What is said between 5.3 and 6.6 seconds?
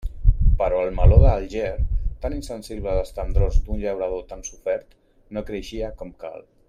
no creixia com cal.